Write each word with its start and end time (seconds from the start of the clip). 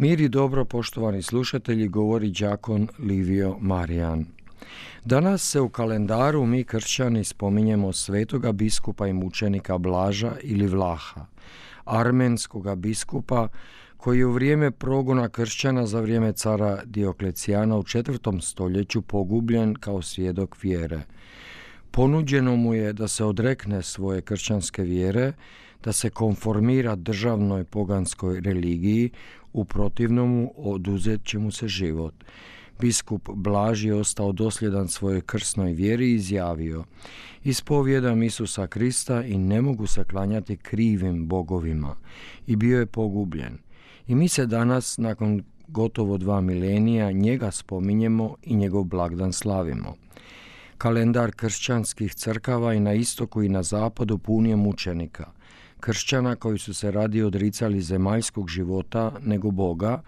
Mir 0.00 0.20
i 0.20 0.28
dobro, 0.28 0.64
poštovani 0.64 1.22
slušatelji, 1.22 1.88
govori 1.88 2.30
đakon 2.30 2.88
Livio 2.98 3.56
Marijan. 3.60 4.26
Danas 5.04 5.42
se 5.42 5.60
u 5.60 5.68
kalendaru 5.68 6.46
mi 6.46 6.64
kršćani 6.64 7.24
spominjemo 7.24 7.92
svetoga 7.92 8.52
biskupa 8.52 9.06
i 9.06 9.12
mučenika 9.12 9.78
Blaža 9.78 10.32
ili 10.42 10.66
Vlaha, 10.66 11.26
armenskoga 11.84 12.74
biskupa 12.74 13.48
koji 13.96 14.18
je 14.18 14.26
u 14.26 14.32
vrijeme 14.32 14.70
progona 14.70 15.28
kršćana 15.28 15.86
za 15.86 16.00
vrijeme 16.00 16.32
cara 16.32 16.82
Dioklecijana 16.84 17.76
u 17.76 17.82
četvrtom 17.82 18.40
stoljeću 18.40 19.02
pogubljen 19.02 19.74
kao 19.74 20.02
svjedok 20.02 20.62
vjere. 20.62 21.00
Ponuđeno 21.90 22.56
mu 22.56 22.74
je 22.74 22.92
da 22.92 23.08
se 23.08 23.24
odrekne 23.24 23.82
svoje 23.82 24.20
kršćanske 24.20 24.82
vjere, 24.82 25.32
da 25.84 25.92
se 25.92 26.10
konformira 26.10 26.96
državnoj 26.96 27.64
poganskoj 27.64 28.40
religiji, 28.40 29.10
u 29.52 29.64
protivnomu 29.64 30.52
oduzet 30.56 31.24
će 31.24 31.38
mu 31.38 31.50
se 31.50 31.68
život. 31.68 32.14
Biskup 32.80 33.28
Blaž 33.34 33.84
je 33.84 33.94
ostao 33.94 34.32
dosljedan 34.32 34.88
svojoj 34.88 35.20
krsnoj 35.20 35.72
vjeri 35.72 36.10
i 36.10 36.14
izjavio 36.14 36.84
Ispovjedam 37.44 38.22
Isusa 38.22 38.66
Krista 38.66 39.22
i 39.22 39.38
ne 39.38 39.62
mogu 39.62 39.86
se 39.86 40.04
klanjati 40.04 40.56
krivim 40.56 41.26
bogovima. 41.26 41.96
I 42.46 42.56
bio 42.56 42.78
je 42.78 42.86
pogubljen. 42.86 43.58
I 44.06 44.14
mi 44.14 44.28
se 44.28 44.46
danas, 44.46 44.98
nakon 44.98 45.42
gotovo 45.68 46.18
dva 46.18 46.40
milenija, 46.40 47.12
njega 47.12 47.50
spominjemo 47.50 48.36
i 48.42 48.54
njegov 48.54 48.84
blagdan 48.84 49.32
slavimo. 49.32 49.94
Kalendar 50.78 51.32
kršćanskih 51.32 52.14
crkava 52.14 52.74
i 52.74 52.80
na 52.80 52.94
istoku 52.94 53.42
i 53.42 53.48
na 53.48 53.62
zapadu 53.62 54.18
pun 54.18 54.46
je 54.46 54.56
mučenika– 54.56 55.30
kršćana 55.80 56.36
koji 56.36 56.58
su 56.58 56.74
se 56.74 56.90
radi 56.90 57.22
odricali 57.22 57.80
zemaljskog 57.80 58.48
života 58.48 59.12
nego 59.22 59.50
Boga, 59.50 60.02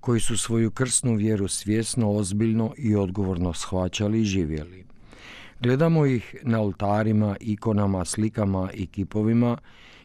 koji 0.00 0.20
su 0.20 0.36
svoju 0.36 0.70
krsnu 0.70 1.14
vjeru 1.14 1.48
svjesno, 1.48 2.10
ozbiljno 2.10 2.72
i 2.76 2.96
odgovorno 2.96 3.52
shvaćali 3.52 4.20
i 4.20 4.24
živjeli. 4.24 4.84
Gledamo 5.60 6.06
ih 6.06 6.36
na 6.42 6.60
oltarima, 6.60 7.36
ikonama, 7.40 8.04
slikama 8.04 8.70
i 8.74 8.86
kipovima 8.86 9.58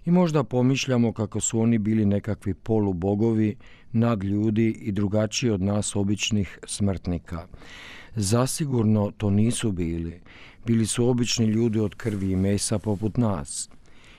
i 0.06 0.12
možda 0.12 0.44
pomišljamo 0.44 1.14
kako 1.14 1.40
su 1.40 1.60
oni 1.60 1.78
bili 1.78 2.06
nekakvi 2.06 2.54
polubogovi, 2.54 3.56
nad 3.94 4.24
ljudi 4.24 4.70
i 4.70 4.92
drugačiji 4.92 5.50
od 5.52 5.62
nas 5.62 5.96
običnih 5.96 6.60
smrtnika. 6.68 7.48
Zasigurno 8.16 9.12
to 9.18 9.30
nisu 9.30 9.72
bili. 9.72 10.22
Bili 10.66 10.86
su 10.86 11.10
obični 11.10 11.46
ljudi 11.46 11.80
od 11.80 11.96
krvi 11.96 12.32
i 12.32 12.36
mesa 12.36 12.80
poput 12.80 13.18
nas. 13.18 13.70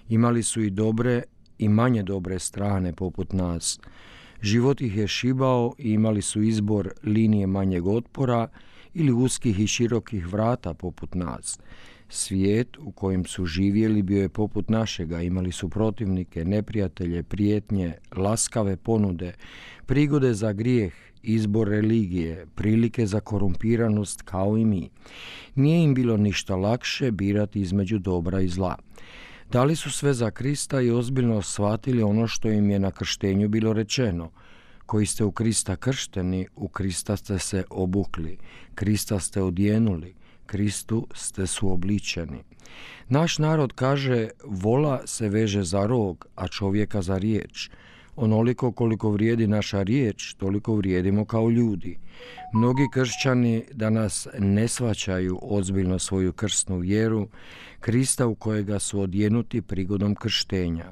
Imali 0.09 0.43
su 0.43 0.63
i 0.63 0.71
dobre 0.71 1.23
i 1.59 1.69
manje 1.69 2.03
dobre 2.03 2.39
strane 2.39 2.93
poput 2.93 3.33
nas. 3.33 3.81
Život 4.43 4.81
ih 4.81 4.97
je 4.97 5.09
šibao 5.09 5.75
i 5.79 5.91
imali 5.91 6.23
su 6.23 6.43
izbor 6.43 6.91
linije 7.03 7.47
manjeg 7.47 7.87
otpora 7.87 8.49
ili 8.95 9.13
uskih 9.13 9.61
i 9.61 9.67
širokih 9.67 10.33
vrata 10.33 10.75
poput 10.75 11.15
nas. 11.15 11.59
Svijet 12.09 12.77
u 12.79 12.93
kojem 12.93 13.25
su 13.25 13.47
živjeli 13.47 14.03
bio 14.03 14.23
je 14.23 14.29
poput 14.29 14.69
našega, 14.69 15.23
imali 15.23 15.53
su 15.53 15.69
protivnike, 15.69 16.45
neprijatelje, 16.45 17.23
prijetnje, 17.23 17.93
laskave 18.17 18.77
ponude, 18.77 19.33
prigode 19.87 20.35
za 20.35 20.53
grijeh, 20.53 20.93
izbor 21.23 21.69
religije, 21.69 22.47
prilike 22.55 23.07
za 23.07 23.21
korumpiranost 23.21 24.23
kao 24.23 24.57
i 24.59 24.65
mi. 24.65 24.91
Nije 25.55 25.85
im 25.85 25.95
bilo 25.95 26.17
ništa 26.17 26.57
lakše 26.57 27.11
birati 27.11 27.61
između 27.61 27.99
dobra 27.99 28.41
i 28.41 28.49
zla. 28.49 28.77
Dali 29.53 29.77
su 29.77 29.91
sve 29.91 30.15
za 30.15 30.31
Krista 30.31 30.81
i 30.81 30.91
ozbiljno 30.91 31.43
shvatili 31.43 32.03
ono 32.03 32.27
što 32.27 32.49
im 32.49 32.71
je 32.71 32.79
na 32.79 32.91
krštenju 32.91 33.49
bilo 33.49 33.73
rečeno. 33.73 34.31
Koji 34.87 35.07
ste 35.07 35.25
u 35.25 35.33
Krista 35.33 35.77
kršteni, 35.77 36.47
u 36.57 36.69
Krista 36.69 37.17
ste 37.17 37.39
se 37.39 37.65
obukli, 37.71 38.39
Krista 38.75 39.21
ste 39.21 39.43
odjenuli, 39.43 40.15
Kristu 40.47 41.07
ste 41.15 41.47
suobličeni. 41.47 42.43
Naš 43.09 43.39
narod 43.39 43.73
kaže 43.73 44.29
vola 44.45 45.07
se 45.07 45.29
veže 45.29 45.63
za 45.63 45.87
rog, 45.87 46.27
a 46.37 46.49
čovjeka 46.49 47.03
za 47.03 47.19
riječ. 47.19 47.71
Onoliko 48.17 48.73
koliko 48.73 49.11
vrijedi 49.11 49.47
naša 49.47 49.83
riječ, 49.83 50.35
toliko 50.35 50.77
vrijedimo 50.77 51.25
kao 51.25 51.51
ljudi. 51.51 51.99
Mnogi 52.53 52.89
kršćani 52.93 53.65
danas 53.73 54.29
ne 54.39 54.69
svaćaju 54.69 55.39
ozbiljno 55.43 55.99
svoju 55.99 56.33
krsnu 56.33 56.79
vjeru, 56.79 57.29
Krista 57.85 58.27
u 58.27 58.35
kojega 58.35 58.79
su 58.79 59.01
odjenuti 59.01 59.63
prigodom 59.63 60.15
krštenja, 60.15 60.85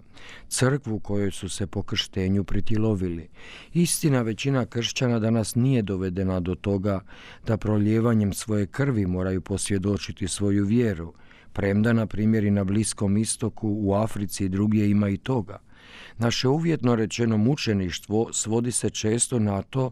crkvu 0.49 0.99
kojoj 0.99 1.31
su 1.31 1.49
se 1.49 1.67
po 1.67 1.83
krštenju 1.83 2.45
pritilovili. 2.45 3.29
Istina 3.75 4.23
većina 4.23 4.67
kršćana 4.67 5.19
danas 5.19 5.55
nije 5.55 5.83
dovedena 5.83 6.41
do 6.41 6.55
toga 6.55 7.01
da 7.47 7.57
proljevanjem 7.57 8.33
svoje 8.33 8.67
krvi 8.67 9.07
moraju 9.07 9.41
posvjedočiti 9.41 10.29
svoju 10.29 10.65
vjeru, 10.67 11.13
premda 11.53 11.93
na 11.93 12.07
primjer 12.07 12.45
i 12.45 12.51
na 12.51 12.65
Bliskom 12.65 13.17
istoku, 13.17 13.69
u 13.69 13.95
Africi 13.95 14.45
i 14.45 14.49
drugdje 14.49 14.91
ima 14.91 15.09
i 15.09 15.17
toga– 15.17 15.59
Naše 16.19 16.49
uvjetno 16.49 16.95
rečeno 16.95 17.37
mučeništvo 17.37 18.29
svodi 18.33 18.73
se 18.73 18.91
često 18.91 19.39
na 19.39 19.63
to 19.63 19.91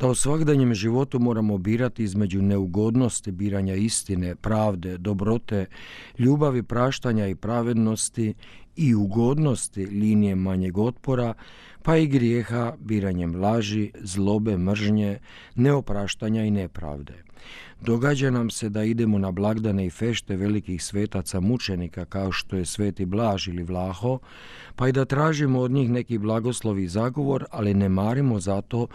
da 0.00 0.08
u 0.08 0.14
svakdanjem 0.14 0.74
životu 0.74 1.20
moramo 1.20 1.58
birati 1.58 2.04
između 2.04 2.42
neugodnosti 2.42 3.32
biranja 3.32 3.74
istine, 3.74 4.34
pravde, 4.34 4.98
dobrote, 4.98 5.66
ljubavi, 6.18 6.62
praštanja 6.62 7.26
i 7.26 7.34
pravednosti 7.34 8.34
i 8.76 8.94
ugodnosti 8.94 9.86
linije 9.86 10.34
manjeg 10.34 10.78
otpora, 10.78 11.34
pa 11.82 11.96
i 11.96 12.06
grijeha 12.06 12.74
biranjem 12.78 13.34
laži, 13.34 13.92
zlobe, 14.00 14.58
mržnje, 14.58 15.18
neopraštanja 15.54 16.44
i 16.44 16.50
nepravde. 16.50 17.27
Događa 17.80 18.30
nam 18.30 18.50
se 18.50 18.68
da 18.68 18.84
idemo 18.84 19.18
na 19.18 19.30
blagdane 19.30 19.86
i 19.86 19.90
fešte 19.90 20.36
velikih 20.36 20.84
svetaca 20.84 21.40
mučenika 21.40 22.04
kao 22.04 22.32
što 22.32 22.56
je 22.56 22.64
sveti 22.64 23.04
Blaž 23.04 23.48
ili 23.48 23.62
Vlaho, 23.62 24.18
pa 24.76 24.88
i 24.88 24.92
da 24.92 25.04
tražimo 25.04 25.60
od 25.60 25.70
njih 25.70 25.90
neki 25.90 26.18
blagoslovi 26.18 26.84
i 26.84 26.88
zagovor, 26.88 27.44
ali 27.50 27.74
ne 27.74 27.88
marimo 27.88 28.40
zato 28.40 28.86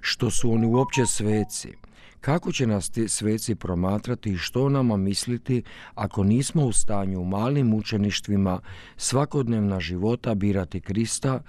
što 0.00 0.30
su 0.30 0.52
oni 0.52 0.66
uopće 0.66 1.06
sveci. 1.06 1.72
Kako 2.20 2.52
će 2.52 2.66
nas 2.66 2.90
ti 2.90 3.08
sveci 3.08 3.54
promatrati 3.54 4.32
i 4.32 4.36
što 4.36 4.68
nama 4.68 4.96
misliti 4.96 5.62
ako 5.94 6.24
nismo 6.24 6.64
u 6.64 6.72
stanju 6.72 7.20
u 7.20 7.24
malim 7.24 7.74
učeništvima 7.74 8.60
svakodnevna 8.96 9.80
života 9.80 10.34
birati 10.34 10.80
Krista, 10.80 11.40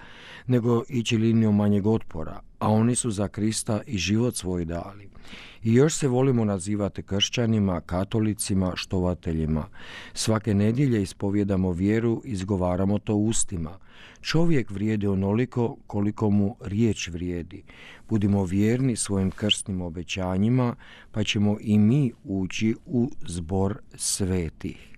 nego 0.48 0.84
ići 0.90 1.18
linijom 1.18 1.56
manjeg 1.56 1.88
otpora, 1.88 2.40
a 2.64 2.70
oni 2.70 2.96
su 2.96 3.12
za 3.12 3.28
Krista 3.28 3.82
i 3.88 3.98
život 3.98 4.36
svoj 4.36 4.66
dali. 4.66 5.10
I 5.64 5.74
još 5.74 5.94
se 5.94 6.08
volimo 6.08 6.46
nazivati 6.46 7.04
kršćanima, 7.04 7.82
katolicima, 7.82 8.72
štovateljima. 8.76 9.66
Svake 10.14 10.54
nedjelje 10.54 11.02
ispovjedamo 11.02 11.72
vjeru, 11.72 12.22
izgovaramo 12.26 13.00
to 13.00 13.16
ustima. 13.16 13.78
Čovjek 14.22 14.72
vrijedi 14.72 15.08
onoliko 15.08 15.78
koliko 15.88 16.30
mu 16.30 16.56
riječ 16.62 17.08
vrijedi. 17.08 17.64
Budimo 18.10 18.46
vjerni 18.46 18.96
svojim 18.96 19.32
krstnim 19.32 19.82
obećanjima, 19.82 20.76
pa 21.12 21.24
ćemo 21.24 21.58
i 21.62 21.78
mi 21.80 22.12
ući 22.24 22.76
u 22.86 23.12
zbor 23.28 23.78
svetih. 23.96 24.93